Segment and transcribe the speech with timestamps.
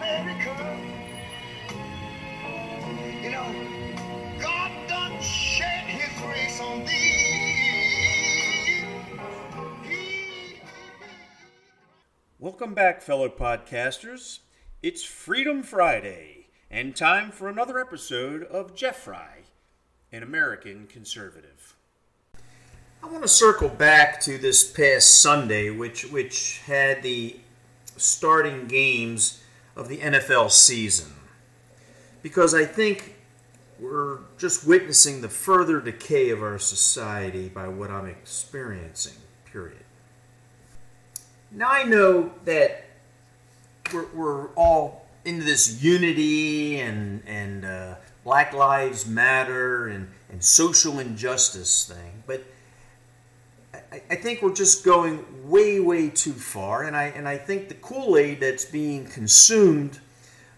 [0.00, 0.80] America.
[3.22, 3.54] You know,
[4.40, 8.86] God done shed his grace on thee.
[9.82, 10.60] He-
[12.38, 14.38] Welcome back, fellow podcasters.
[14.82, 19.40] It's Freedom Friday, and time for another episode of Jeff Fry,
[20.10, 21.74] an American conservative.
[23.02, 27.36] I want to circle back to this past Sunday, which which had the
[27.98, 29.39] starting games
[29.80, 31.10] of the NFL season,
[32.22, 33.16] because I think
[33.80, 39.14] we're just witnessing the further decay of our society by what I'm experiencing.
[39.50, 39.78] Period.
[41.50, 42.84] Now I know that
[43.92, 50.98] we're, we're all into this unity and and uh, Black Lives Matter and and social
[50.98, 52.44] injustice thing, but
[54.08, 57.74] I, think we're just going way way too far, and I and I think the
[57.74, 60.00] Kool Aid that's being consumed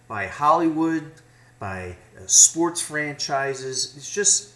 [0.09, 1.11] by Hollywood,
[1.59, 4.53] by uh, sports franchises, is just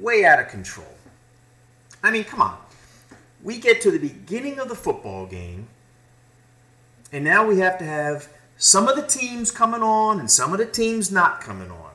[0.00, 0.86] way out of control.
[2.02, 2.56] I mean, come on.
[3.42, 5.68] We get to the beginning of the football game,
[7.12, 10.58] and now we have to have some of the teams coming on and some of
[10.58, 11.91] the teams not coming on.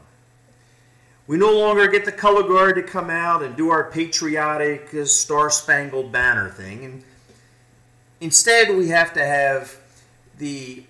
[1.27, 5.03] We no longer get the color guard to come out and do our patriotic uh,
[5.03, 6.85] Star Spangled Banner thing.
[6.85, 7.03] And
[8.21, 9.77] instead, we have to have
[10.37, 10.83] the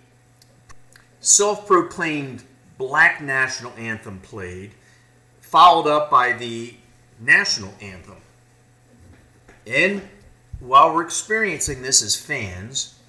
[1.21, 2.43] self proclaimed
[2.77, 4.71] black national anthem played,
[5.41, 6.75] followed up by the
[7.19, 8.17] national anthem.
[9.65, 10.07] And
[10.59, 12.99] while we're experiencing this as fans,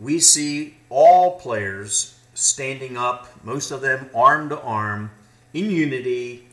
[0.00, 5.10] we see all players standing up, most of them arm to arm,
[5.52, 6.46] in unity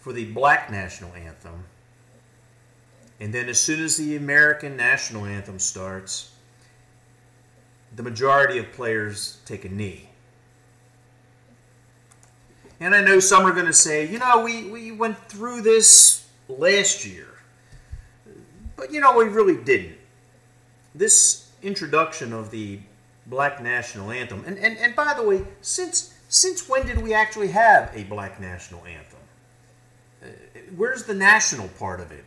[0.00, 1.64] for the black national anthem.
[3.20, 6.32] And then, as soon as the American national anthem starts,
[7.94, 10.08] the majority of players take a knee.
[12.80, 16.26] And I know some are going to say, you know, we, we went through this
[16.48, 17.28] last year.
[18.76, 19.96] But, you know, we really didn't.
[20.94, 22.80] This introduction of the
[23.26, 27.48] black national anthem, and, and, and by the way, since, since when did we actually
[27.48, 29.18] have a black national anthem?
[30.22, 30.26] Uh,
[30.76, 32.24] where's the national part of it?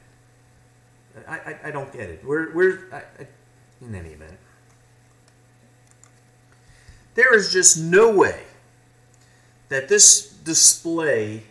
[1.27, 2.25] I, I, I don't get it.
[2.25, 3.27] Where, where, I, I,
[3.81, 4.37] in any event,
[7.15, 8.43] there is just no way
[9.69, 11.43] that this display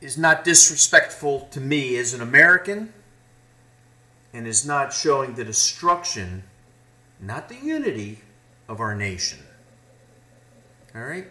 [0.00, 2.92] is not disrespectful to me as an American
[4.32, 6.42] and is not showing the destruction,
[7.20, 8.20] not the unity,
[8.68, 9.38] of our nation.
[10.94, 11.26] All right?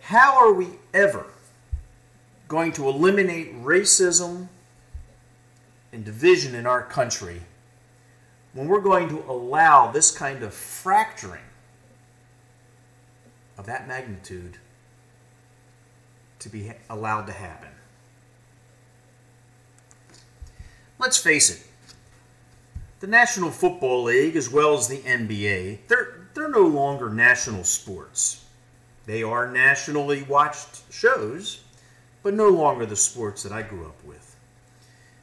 [0.00, 1.26] How are we ever
[2.48, 4.48] going to eliminate racism
[5.92, 7.42] and division in our country
[8.52, 11.42] when we're going to allow this kind of fracturing
[13.58, 14.58] of that magnitude
[16.38, 17.68] to be allowed to happen?
[20.98, 21.62] Let's face it,
[23.00, 28.45] the National Football League, as well as the NBA, they're, they're no longer national sports.
[29.06, 31.60] They are nationally watched shows,
[32.22, 34.36] but no longer the sports that I grew up with.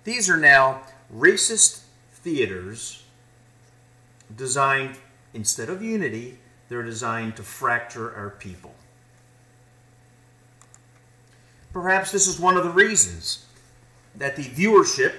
[0.06, 0.82] These are now
[1.14, 1.84] racist
[2.14, 3.04] theaters
[4.36, 4.98] designed,
[5.34, 6.38] instead of unity,
[6.70, 8.74] they're designed to fracture our people.
[11.74, 13.46] Perhaps this is one of the reasons
[14.16, 15.14] that the viewership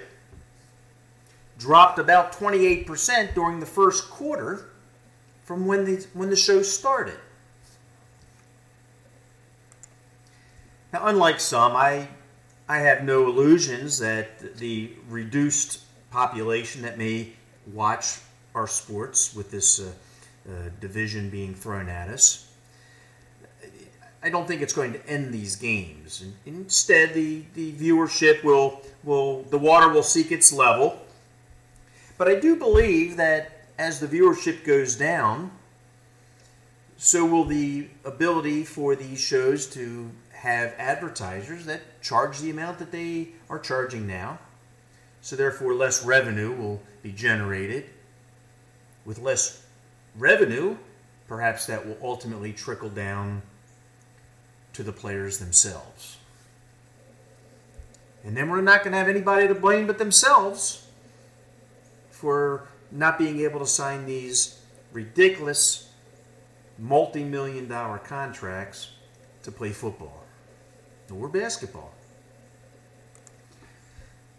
[1.59, 4.67] dropped about 28% during the first quarter
[5.45, 7.19] from when the, when the show started.
[10.95, 12.07] Now, unlike some, I,
[12.69, 15.81] I have no illusions that the reduced
[16.13, 17.33] population that may
[17.73, 18.21] watch
[18.55, 19.91] our sports with this uh,
[20.49, 22.49] uh, division being thrown at us,
[24.23, 26.25] I don't think it's going to end these games.
[26.47, 31.01] Instead, the, the viewership will, will, the water will seek its level.
[32.19, 35.51] But I do believe that as the viewership goes down,
[36.97, 40.09] so will the ability for these shows to
[40.45, 44.39] have advertisers that charge the amount that they are charging now.
[45.23, 47.87] So, therefore, less revenue will be generated.
[49.07, 49.65] With less
[50.15, 50.77] revenue,
[51.29, 53.41] perhaps that will ultimately trickle down
[54.75, 56.19] to the players themselves.
[58.23, 60.87] And then we're not going to have anybody to blame but themselves
[62.11, 64.61] for not being able to sign these
[64.93, 65.91] ridiculous
[66.79, 68.91] multi million dollar contracts
[69.43, 70.24] to play football
[71.19, 71.93] or basketball.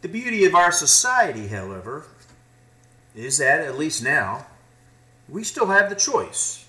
[0.01, 2.05] The beauty of our society, however,
[3.15, 4.45] is that, at least now,
[5.27, 6.65] we still have the choice.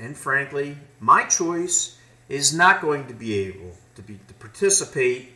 [0.00, 5.32] and frankly, my choice is not going to be able to be to participate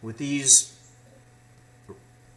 [0.00, 0.74] with these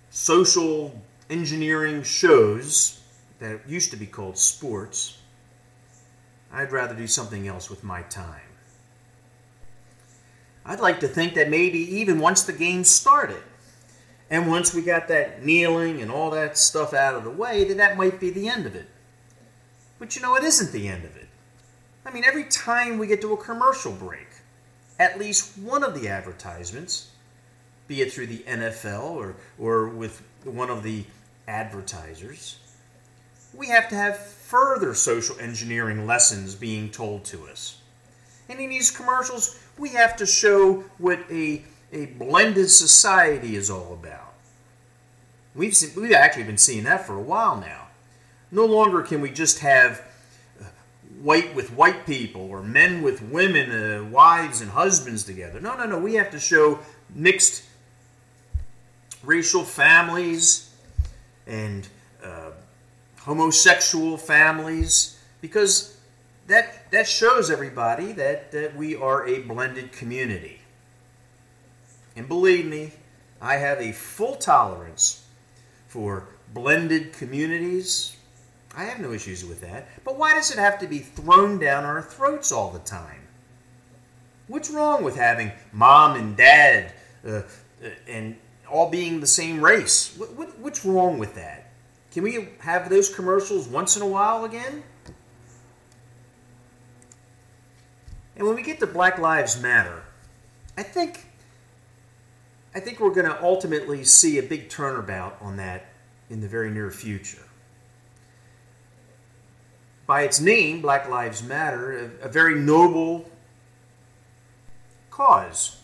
[0.09, 0.99] social
[1.29, 2.99] engineering shows
[3.39, 5.19] that used to be called sports.
[6.51, 8.50] I'd rather do something else with my time.
[10.65, 13.41] I'd like to think that maybe even once the game started,
[14.29, 17.77] and once we got that kneeling and all that stuff out of the way, that
[17.77, 18.87] that might be the end of it.
[19.99, 21.27] But you know, it isn't the end of it.
[22.05, 24.27] I mean, every time we get to a commercial break,
[24.99, 27.11] at least one of the advertisements,
[27.87, 31.03] be it through the NFL or, or with one of the
[31.47, 32.57] advertisers,
[33.53, 37.80] we have to have further social engineering lessons being told to us.
[38.51, 41.63] And in these commercials, we have to show what a,
[41.93, 44.33] a blended society is all about.
[45.55, 47.87] We've, seen, we've actually been seeing that for a while now.
[48.51, 50.01] No longer can we just have
[50.59, 50.65] uh,
[51.21, 55.61] white with white people or men with women, uh, wives and husbands together.
[55.61, 55.97] No, no, no.
[55.97, 56.79] We have to show
[57.15, 57.63] mixed
[59.23, 60.75] racial families
[61.47, 61.87] and
[62.21, 62.51] uh,
[63.19, 65.90] homosexual families because
[66.51, 70.61] that, that shows everybody that, that we are a blended community.
[72.15, 72.91] And believe me,
[73.41, 75.25] I have a full tolerance
[75.87, 78.15] for blended communities.
[78.75, 79.87] I have no issues with that.
[80.03, 83.21] But why does it have to be thrown down our throats all the time?
[84.47, 86.91] What's wrong with having mom and dad
[87.25, 87.43] uh, uh,
[88.07, 88.35] and
[88.69, 90.13] all being the same race?
[90.17, 91.71] What, what, what's wrong with that?
[92.11, 94.83] Can we have those commercials once in a while again?
[98.41, 100.01] And when we get to Black Lives Matter,
[100.75, 101.27] I think
[102.73, 105.91] I think we're going to ultimately see a big turnabout on that
[106.27, 107.43] in the very near future.
[110.07, 113.29] By its name, Black Lives Matter, a, a very noble
[115.11, 115.79] cause.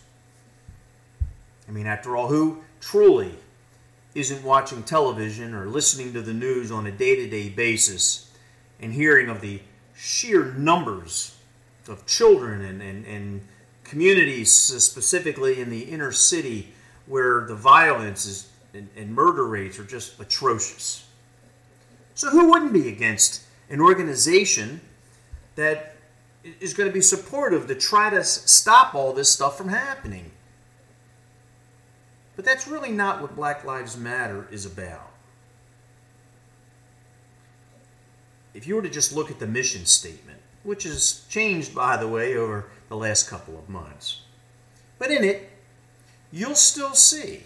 [1.68, 3.36] I mean, after all, who truly
[4.16, 8.32] isn't watching television or listening to the news on a day to day basis
[8.80, 9.60] and hearing of the
[9.94, 11.37] sheer numbers
[11.88, 13.40] of children and, and, and
[13.84, 16.72] communities, specifically in the inner city,
[17.06, 21.06] where the violence is, and, and murder rates are just atrocious.
[22.14, 24.80] So, who wouldn't be against an organization
[25.56, 25.96] that
[26.60, 30.30] is going to be supportive to try to stop all this stuff from happening?
[32.36, 35.10] But that's really not what Black Lives Matter is about.
[38.54, 42.08] If you were to just look at the mission statement, which has changed, by the
[42.08, 44.22] way, over the last couple of months,
[44.98, 45.50] but in it,
[46.32, 47.44] you'll still see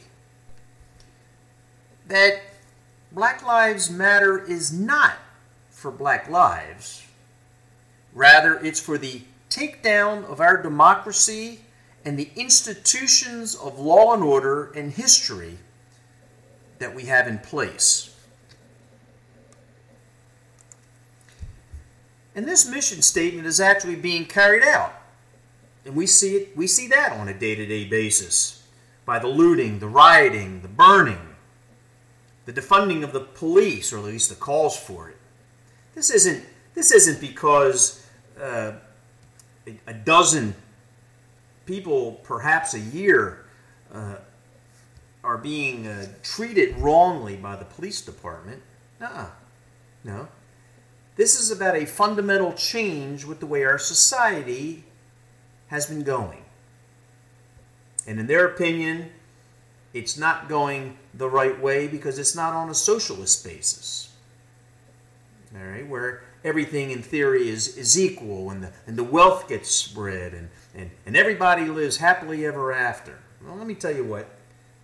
[2.06, 2.40] that
[3.12, 5.14] Black Lives Matter is not
[5.70, 7.06] for black lives.
[8.14, 11.60] Rather, it's for the takedown of our democracy
[12.04, 15.58] and the institutions of law and order and history
[16.78, 18.11] that we have in place.
[22.34, 24.94] And this mission statement is actually being carried out.
[25.84, 28.66] And we see it we see that on a day-to-day basis
[29.04, 31.34] by the looting, the rioting, the burning,
[32.46, 35.16] the defunding of the police, or at least the calls for it.
[35.94, 38.06] This isn't this isn't because
[38.40, 38.72] uh,
[39.86, 40.54] a, dozen
[41.66, 43.44] people, perhaps a year,
[43.92, 44.16] uh,
[45.22, 48.62] are being uh, treated wrongly by the police department.
[49.00, 49.26] Nuh-uh.
[50.04, 50.28] No.
[51.16, 54.84] This is about a fundamental change with the way our society
[55.68, 56.44] has been going.
[58.06, 59.10] And in their opinion,
[59.92, 64.10] it's not going the right way because it's not on a socialist basis.
[65.54, 69.70] All right, where everything in theory is, is equal and the, and the wealth gets
[69.70, 73.18] spread and, and, and everybody lives happily ever after.
[73.44, 74.28] Well, let me tell you what,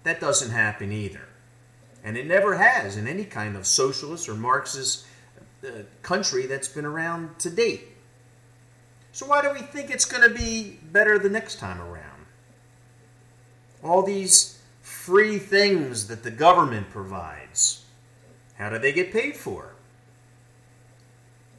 [0.05, 1.23] that doesn't happen either.
[2.05, 5.07] And it never has in any kind of socialist or Marxist
[5.65, 7.89] uh, country that's been around to date.
[9.13, 12.27] So, why do we think it's going to be better the next time around?
[13.83, 17.85] All these free things that the government provides,
[18.57, 19.75] how do they get paid for?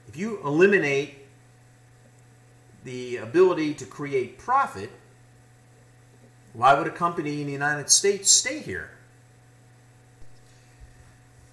[0.07, 1.27] If you eliminate
[2.83, 4.89] the ability to create profit,
[6.53, 8.91] why would a company in the United States stay here?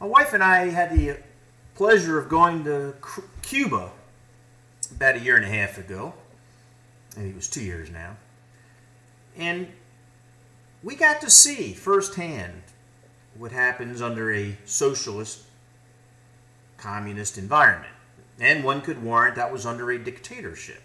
[0.01, 1.19] My wife and I had the
[1.77, 2.95] pleasure of going to
[3.43, 3.93] Cuba
[4.95, 6.15] about a year and a half ago.
[7.17, 8.17] Maybe it was two years now.
[9.37, 9.69] And
[10.83, 12.63] we got to see firsthand
[13.37, 15.43] what happens under a socialist,
[16.79, 17.93] communist environment.
[18.41, 20.83] And one could warrant that was under a dictatorship.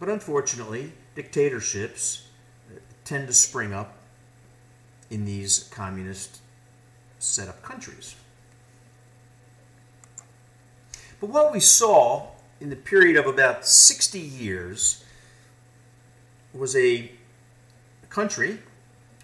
[0.00, 2.26] But unfortunately, dictatorships
[2.68, 3.96] uh, tend to spring up
[5.08, 6.40] in these communist
[7.20, 8.16] set up countries.
[11.20, 12.28] But what we saw
[12.60, 15.04] in the period of about 60 years
[16.54, 17.12] was a
[18.08, 18.58] country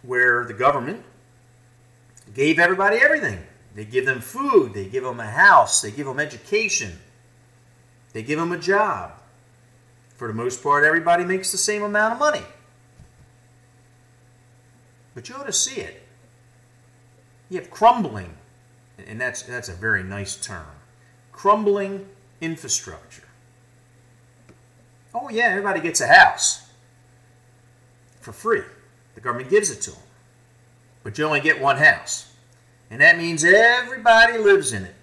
[0.03, 1.03] where the government
[2.35, 3.43] gave everybody everything.
[3.75, 6.93] They give them food, they give them a house, they give them education,
[8.13, 9.13] they give them a job.
[10.17, 12.45] For the most part, everybody makes the same amount of money.
[15.15, 16.03] But you ought to see it.
[17.51, 18.35] You have crumbling,
[19.07, 20.67] and that's, that's a very nice term
[21.37, 22.09] crumbling
[22.41, 23.23] infrastructure.
[25.15, 26.69] Oh, yeah, everybody gets a house
[28.21, 28.63] for free.
[29.15, 30.01] The government gives it to them.
[31.05, 32.33] But you only get one house.
[32.91, 34.95] And that means everybody lives in it.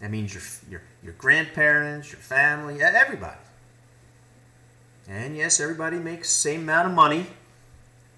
[0.00, 3.38] That means your, your, your grandparents, your family, everybody.
[5.08, 7.26] And yes, everybody makes the same amount of money.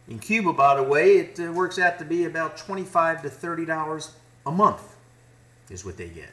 [0.09, 4.11] In Cuba, by the way, it uh, works out to be about 25 to $30
[4.47, 4.97] a month
[5.69, 6.31] is what they get.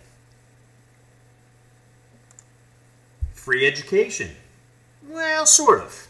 [3.45, 4.31] Free education.
[5.07, 6.07] Well, sort of.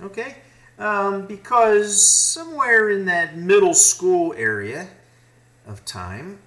[0.00, 0.34] Okay?
[0.76, 4.88] Um, because somewhere in that middle school area
[5.68, 6.40] of time,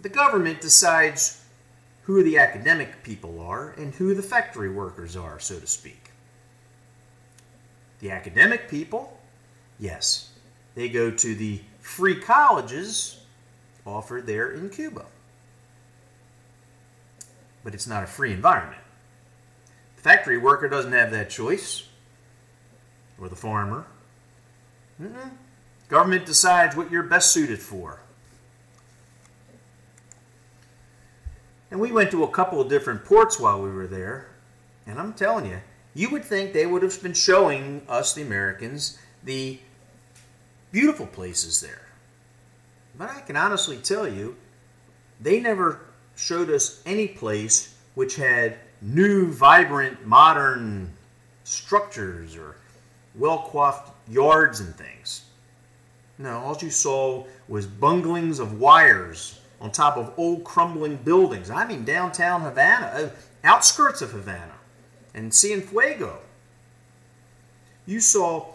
[0.00, 1.44] the government decides
[2.04, 6.12] who the academic people are and who the factory workers are, so to speak.
[7.98, 9.18] The academic people,
[9.80, 10.30] yes,
[10.76, 13.20] they go to the free colleges
[13.84, 15.06] offered there in Cuba.
[17.64, 18.81] But it's not a free environment.
[20.02, 21.88] Factory worker doesn't have that choice,
[23.20, 23.86] or the farmer.
[25.00, 25.30] Mm-mm.
[25.88, 28.00] Government decides what you're best suited for.
[31.70, 34.26] And we went to a couple of different ports while we were there,
[34.86, 35.60] and I'm telling you,
[35.94, 39.58] you would think they would have been showing us, the Americans, the
[40.72, 41.82] beautiful places there.
[42.98, 44.36] But I can honestly tell you,
[45.20, 45.80] they never
[46.16, 50.92] showed us any place which had new, vibrant, modern
[51.44, 52.56] structures or
[53.14, 55.24] well coiffed yards and things.
[56.18, 61.50] No, all you saw was bunglings of wires on top of old crumbling buildings.
[61.50, 63.08] I mean, downtown Havana, uh,
[63.44, 64.54] outskirts of Havana,
[65.14, 66.16] and Cienfuego.
[67.86, 68.46] You saw,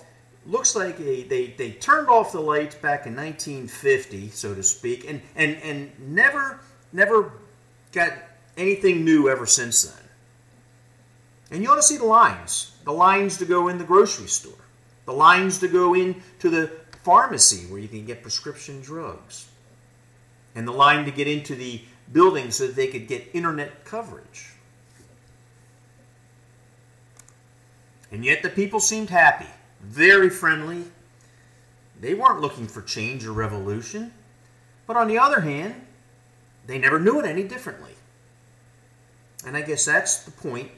[0.45, 5.09] looks like a, they, they turned off the lights back in 1950, so to speak,
[5.09, 6.59] and, and, and never,
[6.93, 7.31] never
[7.91, 8.13] got
[8.55, 10.06] anything new ever since then.
[11.51, 14.53] And you ought to see the lines the lines to go in the grocery store,
[15.05, 16.71] the lines to go into the
[17.03, 19.49] pharmacy where you can get prescription drugs,
[20.55, 24.53] and the line to get into the building so that they could get internet coverage.
[28.09, 29.49] And yet the people seemed happy,
[29.81, 30.85] very friendly.
[31.99, 34.13] They weren't looking for change or revolution.
[34.85, 35.75] But on the other hand,
[36.65, 37.93] they never knew it any differently.
[39.45, 40.71] And I guess that's the point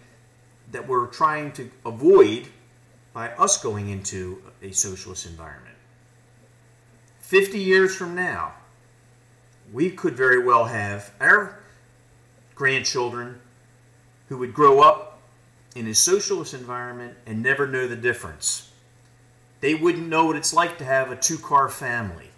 [0.71, 2.47] that we're trying to avoid
[3.13, 5.75] by us going into a socialist environment.
[7.21, 8.53] 50 years from now,
[9.71, 11.59] we could very well have our
[12.55, 13.39] grandchildren
[14.27, 15.19] who would grow up
[15.75, 18.71] in a socialist environment and never know the difference.
[19.61, 22.29] They wouldn't know what it's like to have a two car family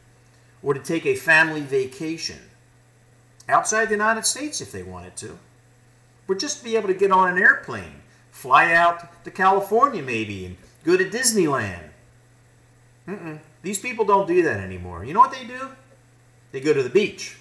[0.63, 2.39] or to take a family vacation
[3.47, 5.37] outside the United States if they wanted to,
[6.27, 10.45] or just to be able to get on an airplane fly out to California maybe
[10.45, 11.89] and go to Disneyland.
[13.07, 13.39] Mm-mm.
[13.61, 15.05] These people don't do that anymore.
[15.05, 15.69] You know what they do?
[16.51, 17.37] They go to the beach.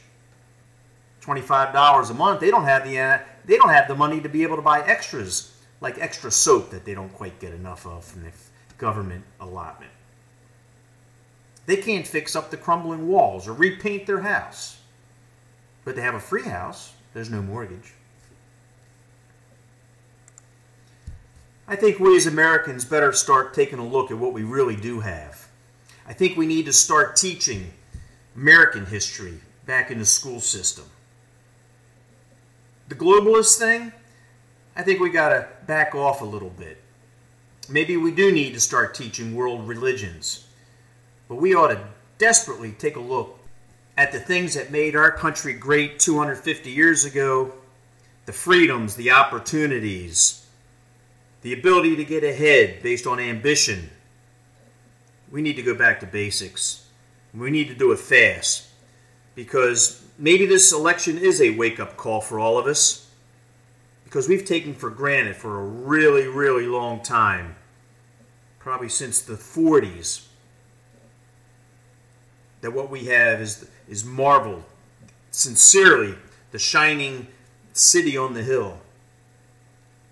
[1.20, 2.40] Twenty-five dollars a month.
[2.40, 4.80] They don't have the uh, they don't have the money to be able to buy
[4.86, 8.30] extras like extra soap that they don't quite get enough of from the
[8.78, 9.92] government allotment.
[11.66, 14.78] They can't fix up the crumbling walls or repaint their house.
[15.84, 16.92] But they have a free house.
[17.14, 17.94] There's no mortgage.
[21.70, 24.98] I think we as Americans better start taking a look at what we really do
[24.98, 25.46] have.
[26.04, 27.70] I think we need to start teaching
[28.34, 30.86] American history back in the school system.
[32.88, 33.92] The globalist thing,
[34.74, 36.82] I think we got to back off a little bit.
[37.68, 40.48] Maybe we do need to start teaching world religions,
[41.28, 41.80] but we ought to
[42.18, 43.38] desperately take a look
[43.96, 47.52] at the things that made our country great 250 years ago
[48.26, 50.39] the freedoms, the opportunities,
[51.42, 53.90] the ability to get ahead based on ambition.
[55.30, 56.86] We need to go back to basics.
[57.32, 58.68] We need to do it fast
[59.34, 63.08] because maybe this election is a wake up call for all of us
[64.04, 67.54] because we've taken for granted for a really, really long time,
[68.58, 70.26] probably since the 40s,
[72.60, 74.64] that what we have is, is marvel,
[75.30, 76.16] sincerely,
[76.50, 77.28] the shining
[77.72, 78.80] city on the hill.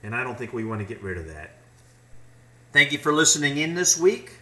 [0.03, 1.51] And I don't think we want to get rid of that.
[2.73, 4.39] Thank you for listening in this week.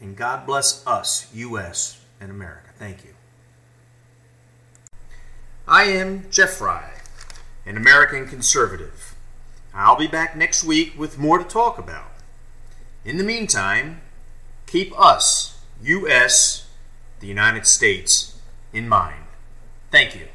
[0.00, 2.00] And God bless us, U.S.
[2.20, 2.70] and America.
[2.78, 3.10] Thank you.
[5.68, 6.90] I am Jeff Fry,
[7.64, 9.14] an American conservative.
[9.72, 12.10] I'll be back next week with more to talk about.
[13.04, 14.00] In the meantime,
[14.66, 16.68] keep us, U.S.,
[17.20, 18.36] the United States,
[18.72, 19.24] in mind.
[19.90, 20.29] Thank you.